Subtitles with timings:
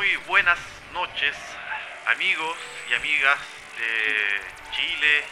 [0.00, 0.58] muy buenas
[0.94, 1.36] noches,
[2.06, 2.56] amigos
[2.88, 3.38] y amigas
[3.76, 4.40] de
[4.74, 5.24] Chile,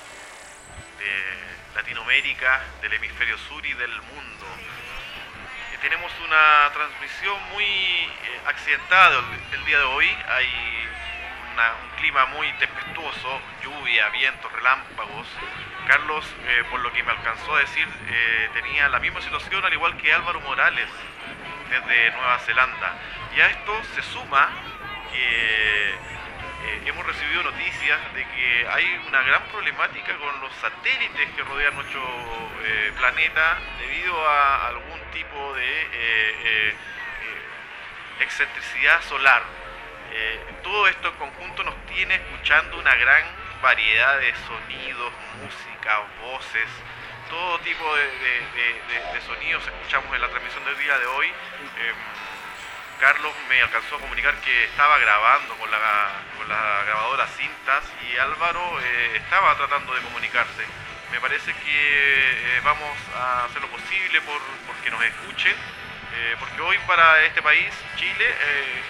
[0.99, 4.47] de Latinoamérica, del hemisferio sur y del mundo.
[5.73, 10.07] Eh, tenemos una transmisión muy eh, accidentada el, día de hoy.
[10.29, 10.49] Hay
[11.83, 15.29] un clima muy tempestuoso, lluvia, vientos, relámpagos.
[15.87, 17.89] Carlos, eh, por lo que me alcanzó a decir,
[18.53, 20.91] tenía la misma situación al igual que Álvaro Morales
[21.71, 22.99] desde Nueva Zelanda.
[23.39, 24.51] Y a esto se suma
[25.13, 31.45] que eh, hemos recibido noticias de que hay una gran problemática con los satélites que
[31.45, 32.03] rodean nuestro
[32.65, 36.75] eh, planeta debido a algún tipo de eh,
[38.19, 39.45] excentricidad solar.
[40.65, 43.23] todo esto en conjunto nos tiene escuchando una gran
[43.63, 46.69] variedad de sonidos, música, voces,
[47.31, 51.33] todo tipo de, sonidos escuchamos en la transmisión del día de hoy.
[52.99, 59.17] Carlos me alcanzó a comunicar que estaba grabando con la, grabadora cintas y Álvaro eh,
[59.17, 60.65] estaba tratando de comunicarse.
[61.13, 64.41] Me parece que eh, vamos a hacer lo posible por,
[64.83, 68.27] que nos escuchen, eh, porque hoy para este país, Chile,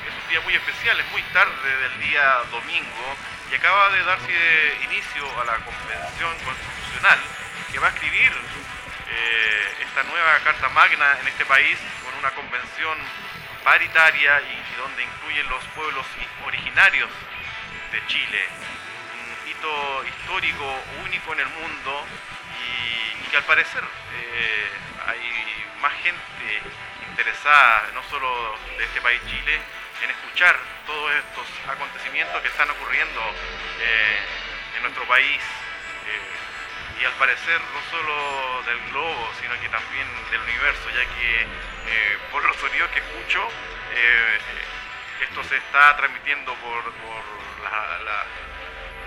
[0.06, 3.16] es un día muy especial, es muy tarde del día domingo
[3.50, 7.18] y acaba de darse inicio a la convención constitucional
[7.72, 8.32] que va a escribir
[9.80, 12.98] esta nueva Carta Magna en este país con una convención
[13.68, 16.06] paritaria y, donde incluyen los pueblos
[16.46, 17.10] originarios
[17.92, 18.42] de Chile.
[19.12, 20.64] Un hito histórico
[21.04, 22.06] único en el mundo
[22.64, 24.70] y, que al parecer eh,
[25.06, 25.20] hay
[25.82, 26.62] más gente
[27.10, 29.60] interesada, no solo de este país Chile,
[30.02, 33.20] en escuchar todos estos acontecimientos que están ocurriendo
[33.82, 34.18] eh,
[34.76, 35.42] en nuestro país
[37.00, 42.18] y al parecer no solo del globo, sino que también del universo, ya que eh,
[42.30, 43.48] por los sonidos que escucho,
[43.94, 44.38] eh,
[45.22, 46.98] esto se está transmitiendo por,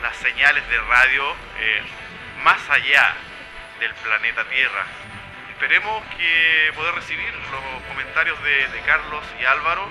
[0.02, 1.81] las señales de radio eh,
[2.44, 3.16] más allá
[3.80, 4.85] del planeta Tierra.
[5.51, 9.90] Esperemos que poder recibir los comentarios de, Carlos y Álvaro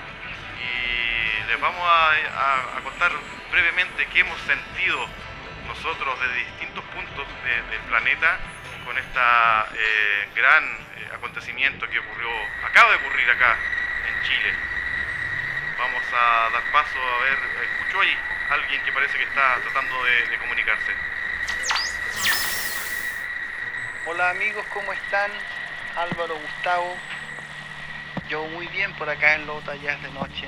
[0.59, 3.11] y les vamos a, a contar
[3.51, 5.07] brevemente qué hemos sentido
[5.67, 8.39] nosotros desde distintos puntos del planeta
[8.85, 9.19] con este
[10.35, 12.29] gran eh, acontecimiento que ocurrió,
[12.65, 13.57] acaba de ocurrir acá
[14.07, 14.53] en Chile.
[15.77, 18.17] Vamos a dar paso a ver, escuchó ahí
[18.51, 20.91] alguien que parece que está tratando de, comunicarse.
[24.05, 25.31] Hola amigos, ¿cómo están?
[25.95, 26.97] Álvaro Gustavo.
[28.29, 30.47] Yo muy bien por acá en Lota, ya es de noche.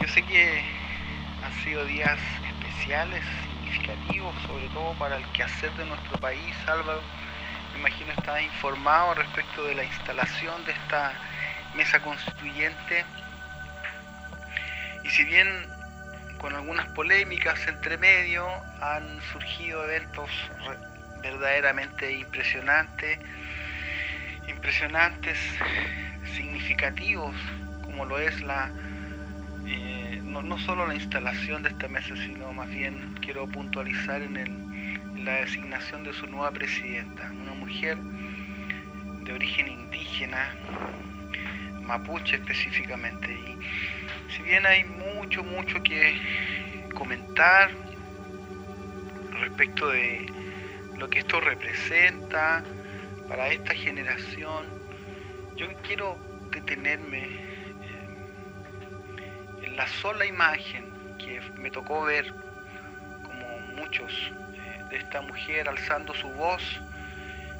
[0.00, 0.64] Yo sé que
[1.44, 2.18] han sido días
[2.84, 6.54] significativos, sobre todo para el quehacer de nuestro país.
[6.66, 7.00] Álvaro,
[7.72, 11.12] me imagino está informado respecto de la instalación de esta
[11.74, 13.04] mesa constituyente.
[15.04, 15.48] Y si bien
[16.38, 18.46] con algunas polémicas entre medio
[18.80, 20.30] han surgido eventos
[21.22, 23.18] verdaderamente impresionantes,
[24.48, 25.38] impresionantes,
[26.34, 27.34] significativos,
[27.84, 28.70] como lo es la
[29.66, 29.95] eh,
[30.42, 35.40] no, solo la instalación de esta mesa, sino más bien quiero puntualizar en, el, la
[35.40, 37.96] designación de su nueva presidenta, una mujer
[39.24, 40.54] de origen indígena,
[41.82, 43.32] mapuche específicamente.
[43.32, 46.20] Y si bien hay mucho, mucho que
[46.94, 47.70] comentar
[49.40, 50.26] respecto de
[50.96, 52.64] lo que esto representa
[53.28, 54.66] para esta generación,
[55.56, 56.18] yo quiero
[56.50, 57.55] detenerme
[59.76, 62.32] la sola imagen que me tocó ver,
[63.22, 64.10] como muchos,
[64.54, 66.62] eh, de esta mujer alzando su voz,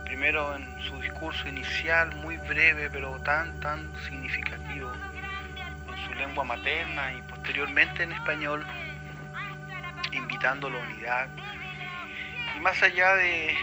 [0.04, 7.12] primero en su discurso inicial, muy breve, pero tan, tan significativo, en su lengua materna
[7.12, 8.64] y posteriormente en español,
[10.12, 11.28] invitando a la unidad.
[12.56, 13.54] Y más allá de,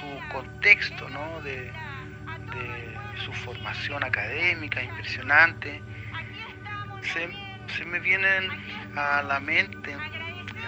[0.00, 1.08] su contexto,
[1.44, 5.80] de, de su formación académica impresionante,
[7.04, 8.48] se, me vienen
[8.96, 9.94] a la mente,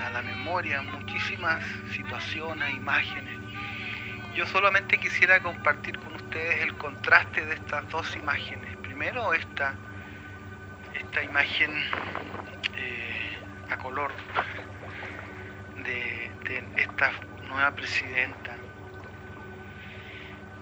[0.04, 3.34] a la memoria, muchísimas situaciones, imágenes.
[4.34, 8.76] Yo solamente quisiera compartir con ustedes el contraste de estas dos imágenes.
[8.78, 9.74] Primero esta,
[10.94, 11.72] esta imagen
[12.76, 13.38] eh,
[13.70, 14.12] a color
[15.84, 16.30] de,
[16.76, 17.12] esta
[17.48, 18.56] nueva presidenta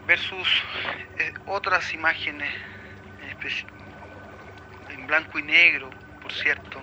[0.07, 0.49] versus
[1.19, 2.51] eh, otras imágenes
[5.07, 5.91] blanco y negro,
[6.21, 6.83] por cierto,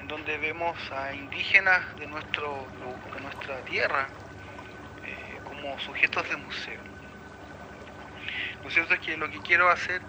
[0.00, 2.66] en donde vemos a indígenas de, nuestro,
[3.14, 4.08] de nuestra tierra
[5.04, 6.80] eh, como sujetos de museo.
[8.62, 10.02] Lo cierto es que lo que quiero hacer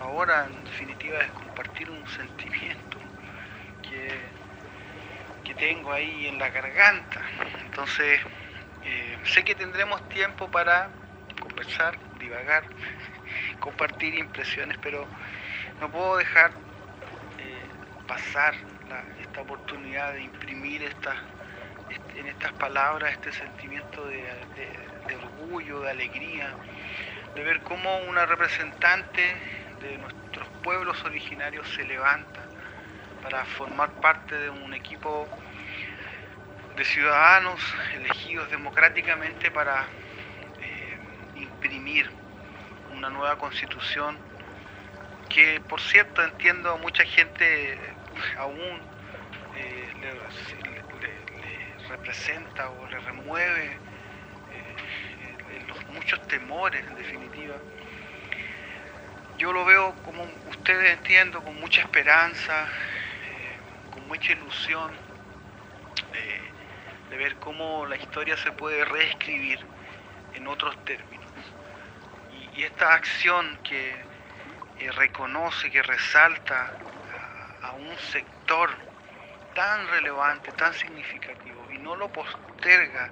[0.00, 2.98] ahora en definitiva es compartir un sentimiento
[3.82, 4.10] que,
[5.44, 7.22] que tengo ahí en la garganta.
[7.64, 8.20] Entonces,
[8.84, 10.90] eh, sé que tendremos tiempo para
[11.40, 12.64] conversar, divagar,
[13.60, 15.08] compartir impresiones, pero
[15.80, 16.50] no puedo dejar
[17.38, 17.62] eh,
[18.06, 18.54] pasar
[19.20, 24.24] esta oportunidad de imprimir en estas palabras este sentimiento de,
[25.06, 26.54] de orgullo, de alegría,
[27.34, 29.22] de ver cómo una representante
[29.80, 32.40] de nuestros pueblos originarios se levanta
[33.22, 35.28] para formar parte de un equipo
[36.76, 37.60] de ciudadanos
[37.94, 39.84] elegidos democráticamente para
[40.62, 40.98] eh,
[41.36, 42.08] imprimir
[42.92, 44.16] una nueva constitución
[45.28, 47.78] que por cierto entiendo mucha gente
[48.38, 48.80] aún
[49.56, 53.64] eh, le, representa o le remueve
[54.52, 57.56] eh, los muchos temores en definitiva.
[59.38, 62.66] Yo lo veo como ustedes entiendo, con mucha esperanza,
[63.92, 64.92] con mucha ilusión
[67.10, 69.58] de ver cómo la historia se puede reescribir
[70.34, 71.26] en otros términos.
[72.54, 73.94] Y, esta acción que
[74.78, 76.72] eh, reconoce, que resalta
[77.62, 78.70] a, un sector
[79.54, 83.10] tan relevante, tan significativo, y no lo posterga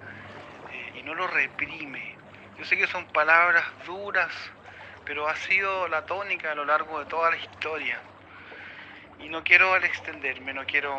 [0.73, 2.17] eh, y no lo reprime.
[2.59, 4.33] Yo sé que son palabras duras,
[5.05, 7.99] pero ha sido la tónica a lo largo de toda la historia.
[9.19, 10.99] Y no quiero al extenderme, no quiero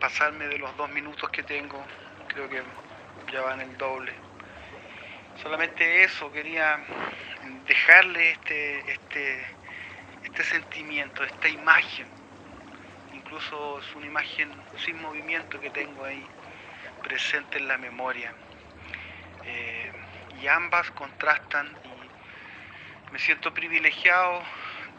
[0.00, 1.84] pasarme de los dos minutos que tengo
[2.34, 2.62] creo que
[3.32, 4.12] ya van el doble.
[5.42, 6.78] Solamente eso, quería
[7.66, 9.44] dejarle este, este,
[10.24, 12.08] este sentimiento, esta imagen.
[13.12, 14.50] Incluso es una imagen
[14.84, 16.26] sin movimiento que tengo ahí
[17.02, 18.34] presente en la memoria.
[19.44, 19.92] Eh,
[20.42, 24.42] y ambas contrastan y me siento privilegiado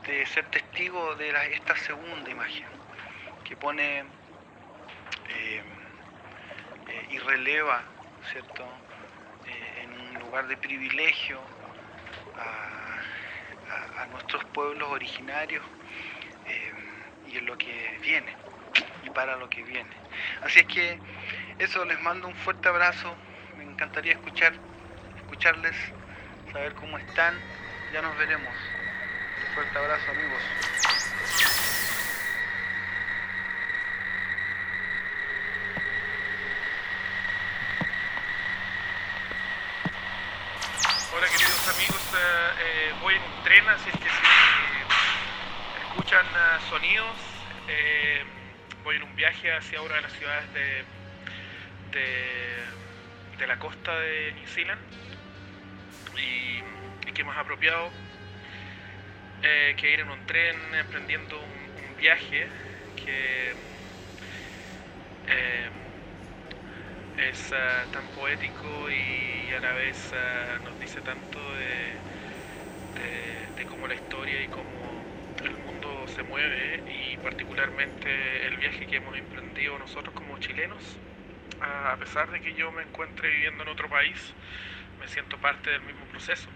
[0.07, 2.67] de ser testigo de esta segunda imagen
[3.43, 3.99] que pone
[5.29, 5.63] eh,
[6.87, 7.83] eh, y releva,
[8.31, 8.65] ¿cierto?,
[9.47, 11.39] eh, en un lugar de privilegio
[12.37, 12.94] a,
[14.11, 15.63] nuestros pueblos originarios
[16.47, 16.71] eh,
[17.27, 18.35] y en lo que viene
[19.03, 19.89] y para lo que viene.
[20.41, 20.99] Así es que
[21.59, 23.15] eso, les mando un fuerte abrazo,
[23.57, 24.53] me encantaría escuchar,
[25.17, 25.75] escucharles,
[26.51, 27.39] saber cómo están,
[27.93, 28.53] ya nos veremos.
[29.47, 30.41] Un fuerte abrazo amigos.
[43.75, 44.25] Así es que si
[45.87, 47.17] escuchan ah, sonidos,
[47.67, 48.23] eh,
[48.83, 50.85] voy en un viaje hacia una de las ciudades de,
[53.37, 54.81] de, la costa de New Zealand.
[56.17, 56.63] Y,
[57.13, 57.91] que más apropiado
[59.41, 61.65] eh, que ir en un tren emprendiendo un,
[61.97, 62.49] viaje
[62.97, 63.53] que
[65.27, 65.69] eh,
[67.17, 71.93] es ah, tan poético y a la vez ah, nos dice tanto de
[73.55, 75.03] de, cómo la historia y cómo
[75.43, 80.97] el mundo se mueve y particularmente el viaje que hemos emprendido nosotros como chilenos.
[81.61, 84.33] A pesar de que yo me encuentre viviendo en otro país,
[84.99, 86.49] me siento parte del mismo proceso.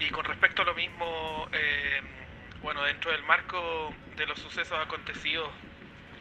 [0.00, 2.00] Y con respecto a lo mismo, eh,
[2.62, 5.50] bueno, dentro del marco de los sucesos acontecidos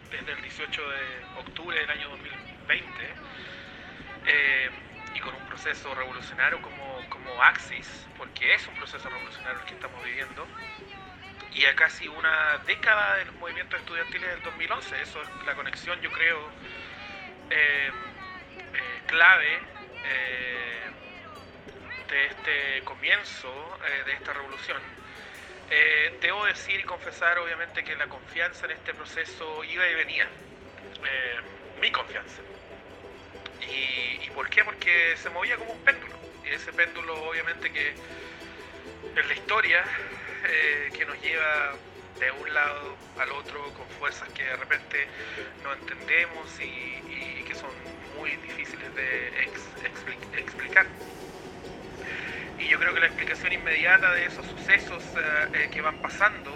[0.10, 3.16] desde el 18 de octubre del año 2020,
[4.26, 4.70] eh,
[5.14, 9.74] y con un proceso revolucionario como, como Axis, porque es un proceso revolucionario el que
[9.74, 10.48] estamos viviendo,
[11.54, 15.02] y a casi una década de los movimientos estudiantiles del 2011.
[15.02, 16.40] Eso es la conexión, yo creo,
[17.50, 17.92] eh,
[18.74, 19.60] eh, clave
[20.04, 20.92] eh,
[22.10, 24.82] de este comienzo de esta revolución.
[26.22, 30.28] debo decir y confesar, obviamente, que la confianza en este proceso iba y venía.
[31.82, 32.42] mi confianza.
[33.62, 34.64] ¿Y, por qué?
[34.64, 36.17] Porque se movía como un péndulo.
[36.52, 37.94] Ese péndulo obviamente que
[39.16, 39.84] es la historia
[40.46, 41.74] eh, que nos lleva
[42.20, 45.08] de un lado al otro con fuerzas que de repente
[45.64, 47.70] no entendemos y, que son
[48.16, 49.28] muy difíciles de
[50.38, 50.86] explicar.
[52.60, 56.52] Y yo creo que la explicación inmediata de esos sucesos eh, eh, que van pasando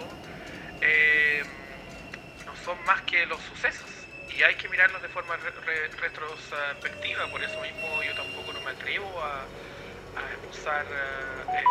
[2.46, 3.90] no son más que los sucesos
[4.36, 9.22] y hay que mirarlos de forma retrospectiva, por eso mismo yo tampoco no me atrevo
[9.22, 9.46] a,
[10.16, 11.64] a usar eh,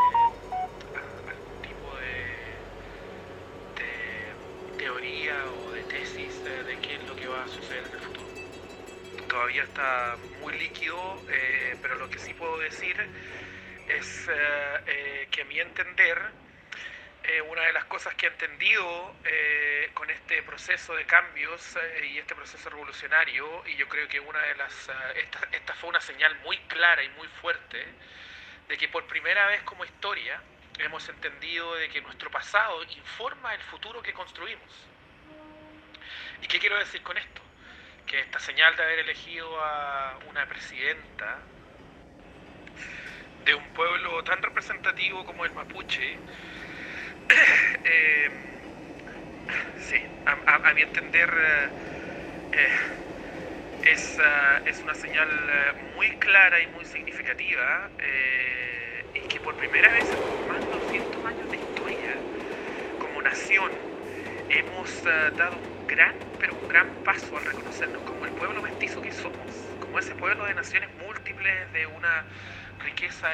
[1.30, 2.36] algún tipo de,
[4.78, 8.28] teoría o de tesis de, qué es lo que va a suceder en el futuro.
[9.28, 10.98] Todavía está muy líquido,
[11.30, 12.96] eh, pero lo que sí puedo decir
[13.88, 16.41] es eh, que a mi entender
[17.24, 22.10] eh, una de las cosas que he entendido eh, con este proceso de cambios eh,
[22.12, 26.02] y este proceso revolucionario, y yo creo que una de las esta, esta fue una
[26.02, 27.86] señal muy clara y muy fuerte
[28.68, 30.42] de que por primera vez como historia
[30.80, 34.88] hemos entendido de que nuestro pasado informa el futuro que construimos.
[36.42, 37.42] ¿Y qué quiero decir con esto?
[38.08, 41.40] Que esta señal de haber elegido a una presidenta
[43.46, 46.18] de un pueblo tan representativo como el mapuche,
[47.86, 48.30] eh,
[49.80, 51.30] sí, a, mi entender
[52.52, 52.70] eh,
[53.84, 59.56] es, uh, es, una señal uh, muy clara y muy significativa eh, y que por
[59.56, 62.24] primera vez en más de 200 años de historia
[62.98, 63.72] como nación
[64.50, 69.02] hemos uh, dado un gran, pero un gran paso al reconocernos como el pueblo mestizo
[69.02, 72.26] que somos, como ese pueblo de naciones múltiples, de una
[72.80, 73.28] riqueza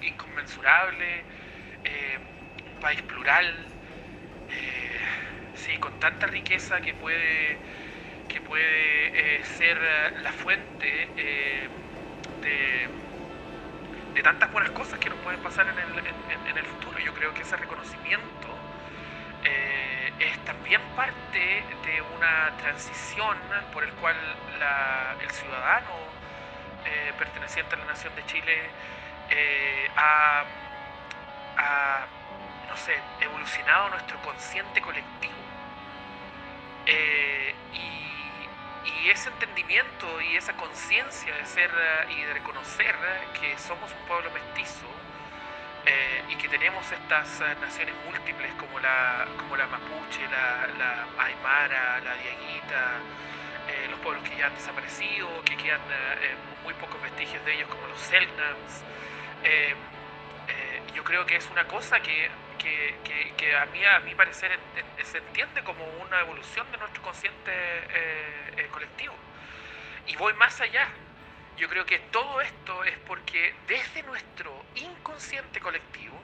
[0.00, 1.24] inconmensurable,
[1.84, 2.18] eh,
[2.80, 3.46] país plural,
[4.50, 5.00] eh,
[5.54, 7.58] sí, con tanta riqueza que puede,
[8.28, 9.78] que puede eh, ser
[10.22, 11.08] la fuente
[12.42, 12.88] de,
[14.22, 16.98] tantas buenas cosas que nos pueden pasar en el, futuro.
[16.98, 18.48] Yo creo que ese reconocimiento
[20.18, 23.38] es también parte de una transición
[23.72, 24.16] por el cual
[24.58, 26.20] la, el ciudadano
[26.84, 28.56] eh, perteneciente a la nación de Chile
[29.28, 30.44] eh, ha,
[32.06, 32.19] no
[32.76, 35.34] sé, evolucionado nuestro consciente colectivo.
[36.86, 37.90] Eh, y,
[39.08, 41.70] ese entendimiento y esa conciencia de ser
[42.10, 42.94] y de reconocer
[43.40, 44.86] que somos un pueblo mestizo
[46.28, 52.14] y que tenemos estas naciones múltiples como la, como la mapuche, la, la aymara, la
[52.14, 53.00] diaguita,
[53.90, 55.80] los pueblos que ya han desaparecido, que quedan
[56.62, 58.84] muy pocos vestigios de ellos como los Selknams.
[59.44, 59.74] Eh,
[60.48, 62.30] eh, yo creo que es una cosa que,
[62.62, 64.58] que, a, mí, a mi parecer
[65.02, 69.14] se entiende como una evolución de nuestro consciente eh, colectivo.
[70.06, 70.88] Y voy más allá.
[71.56, 76.18] Yo creo que todo esto es porque desde nuestro inconsciente colectivo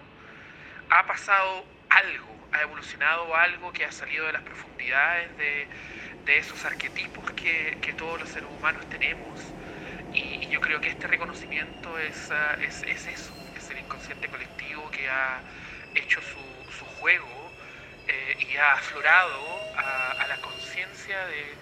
[0.90, 5.68] ha pasado algo, ha evolucionado algo que ha salido de las profundidades de,
[6.24, 9.54] de esos arquetipos que, que todos los seres humanos tenemos
[10.12, 14.90] y, yo creo que este reconocimiento es, ah, es, es, eso, es el inconsciente colectivo
[14.90, 15.42] que ha
[15.94, 17.50] hecho su, su juego
[18.08, 21.54] eh, y ha aflorado a, la conciencia de,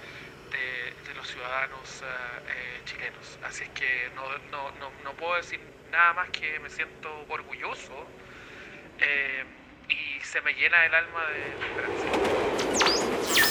[1.07, 3.38] de, los ciudadanos ah, eh, chilenos.
[3.45, 8.07] Así es que no, no, no, no, puedo decir nada más que me siento orgulloso
[8.99, 9.45] eh,
[9.88, 13.43] y se me llena el alma de esperanza.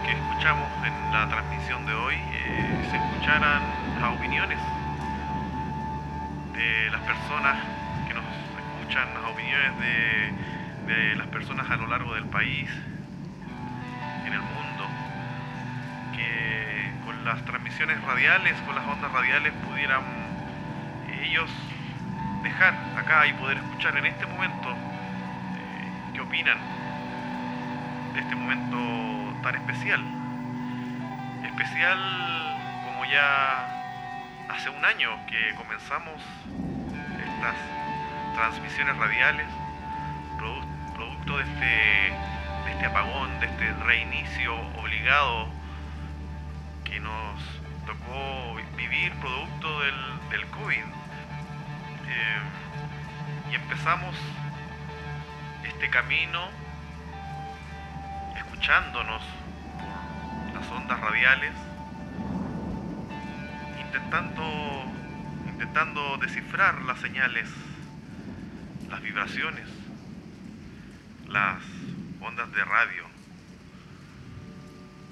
[0.00, 3.60] que escuchamos en la transmisión de hoy eh, se escucharan
[4.00, 4.58] las opiniones
[6.54, 7.56] de las personas
[8.08, 8.24] que nos
[8.56, 12.68] escuchan, las opiniones de, de las personas a lo largo del país,
[14.24, 14.88] en el mundo,
[16.12, 20.02] que con las transmisiones radiales, con las ondas radiales pudieran
[21.22, 21.50] ellos
[22.42, 24.70] dejar acá y poder escuchar en este momento
[25.56, 26.58] eh, qué opinan
[28.14, 28.91] de este momento
[37.42, 37.56] estas
[38.34, 39.46] transmisiones radiales,
[40.94, 42.06] producto de este,
[42.70, 45.48] este apagón, de este reinicio obligado
[46.84, 47.40] que nos
[47.86, 50.84] tocó vivir producto del, del COVID.
[52.08, 52.40] Eh,
[53.50, 54.14] y empezamos
[55.64, 56.48] este camino
[58.62, 59.22] escuchándonos
[59.76, 61.52] por las ondas radiales,
[63.80, 64.84] intentando
[65.48, 67.48] intentando descifrar las señales,
[68.88, 69.66] las vibraciones,
[71.26, 71.60] las
[72.20, 73.04] ondas de radio.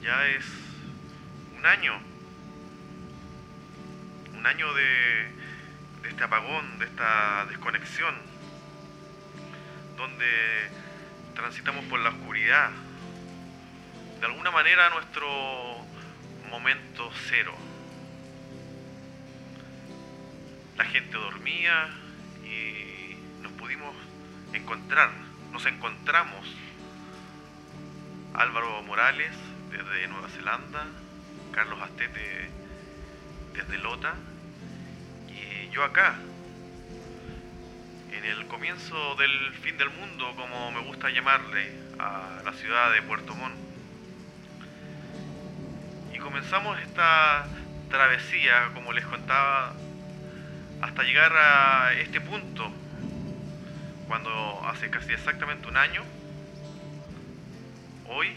[0.00, 0.44] Ya es
[1.58, 1.98] un año,
[4.38, 5.28] un año de,
[6.08, 8.14] este apagón, de esta desconexión,
[9.96, 10.70] donde
[11.34, 12.70] transitamos por la oscuridad,
[14.20, 15.26] de alguna manera nuestro
[16.50, 17.54] momento cero.
[20.76, 21.88] La gente dormía
[22.44, 23.94] y nos pudimos
[24.52, 25.10] encontrar,
[25.52, 26.46] nos encontramos.
[28.34, 29.32] Álvaro Morales
[29.70, 30.86] desde Nueva Zelanda,
[31.52, 32.50] Carlos Astete
[33.54, 34.14] desde Lota
[35.28, 36.16] y yo acá,
[38.12, 43.02] en el comienzo del fin del mundo, como me gusta llamarle, a la ciudad de
[43.02, 43.69] Puerto Montt.
[46.22, 47.46] Comenzamos esta
[47.88, 49.72] travesía, como les contaba,
[50.82, 52.70] hasta llegar a este punto,
[54.06, 56.02] cuando hace casi exactamente un año,
[58.08, 58.36] hoy,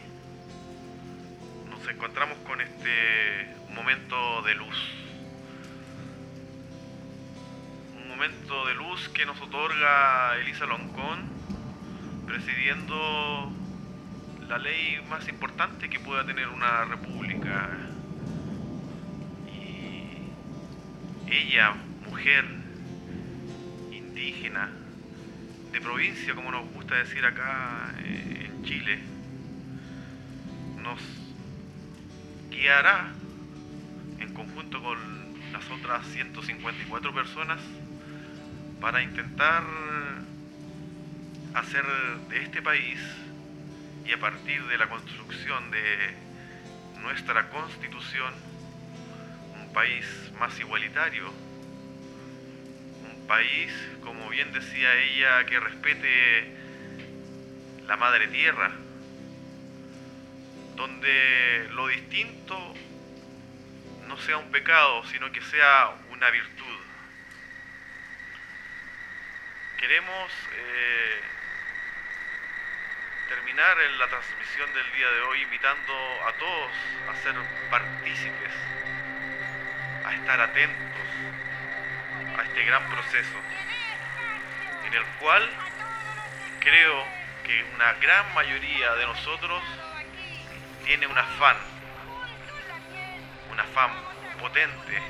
[1.69, 4.77] nos encontramos con este momento de luz.
[8.01, 11.29] Un momento de luz que nos otorga Elisa Loncón,
[12.27, 13.51] presidiendo
[14.47, 17.69] la ley más importante que pueda tener una república.
[19.47, 22.45] Y ella, mujer,
[23.91, 24.69] indígena,
[25.71, 28.99] de provincia, como nos gusta decir acá eh, en Chile,
[30.81, 30.99] nos
[32.49, 33.11] guiará
[34.19, 34.97] en conjunto con
[35.51, 37.59] las otras 154 personas
[38.79, 39.63] para intentar
[41.53, 41.85] hacer
[42.29, 42.99] de este país
[44.05, 46.15] y a partir de la construcción de
[47.01, 48.33] nuestra constitución
[49.59, 50.05] un país
[50.39, 53.71] más igualitario, un país,
[54.03, 56.51] como bien decía ella, que respete
[57.87, 58.71] la madre tierra,
[60.75, 62.57] donde lo distinto
[64.07, 66.79] no sea un pecado, sino que sea una virtud.
[69.77, 71.21] Queremos eh,
[73.27, 75.93] terminar la transmisión del día de hoy invitando
[76.27, 76.71] a todos
[77.09, 77.35] a ser
[77.69, 78.51] partícipes,
[80.05, 81.07] a estar atentos
[82.37, 83.37] a este gran proceso,
[84.85, 85.49] en el cual
[86.59, 87.05] creo
[87.43, 89.63] que una gran mayoría de nosotros
[90.85, 91.57] tiene un afán,
[93.51, 93.91] un afán
[94.39, 95.01] potente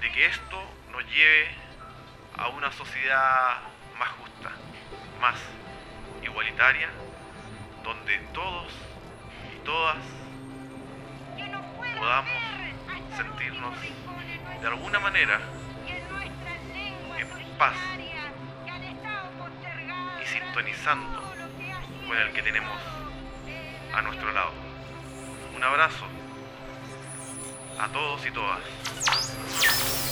[0.00, 1.48] de que esto nos lleve
[2.36, 3.58] a una sociedad
[3.98, 4.50] más justa,
[5.20, 5.57] más
[6.38, 6.88] igualitaria,
[7.82, 8.72] donde todos
[9.52, 9.96] y todas
[11.96, 12.42] podamos
[13.16, 13.74] sentirnos
[14.60, 15.40] de alguna manera
[17.18, 17.74] en paz
[20.22, 21.22] y sintonizando
[22.06, 22.80] con el que tenemos
[23.92, 24.52] a nuestro lado.
[25.56, 26.04] Un abrazo
[27.80, 30.07] a todos y todas.